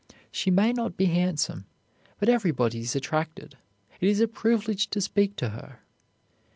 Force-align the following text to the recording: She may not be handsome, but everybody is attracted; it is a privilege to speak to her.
She 0.31 0.49
may 0.49 0.73
not 0.73 0.97
be 0.97 1.05
handsome, 1.05 1.65
but 2.17 2.27
everybody 2.27 2.79
is 2.79 2.95
attracted; 2.95 3.55
it 3.99 4.09
is 4.09 4.19
a 4.19 4.27
privilege 4.27 4.89
to 4.89 4.99
speak 4.99 5.35
to 5.35 5.49
her. 5.49 5.81